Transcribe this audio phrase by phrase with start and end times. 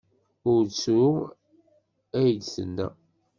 [0.51, 1.09] Ur ttru,
[2.19, 2.87] ay d-tenna.